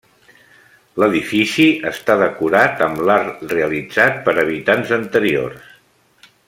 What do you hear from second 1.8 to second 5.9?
està decorat amb l'art realitzat per habitants anteriors.